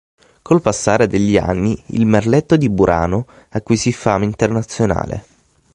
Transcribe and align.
Col 0.41 0.61
passare 0.61 1.05
degli 1.05 1.37
anni 1.37 1.79
il 1.89 2.07
merletto 2.07 2.57
di 2.57 2.71
Burano 2.71 3.27
acquisì 3.49 3.93
fama 3.93 4.23
internazionale. 4.23 5.25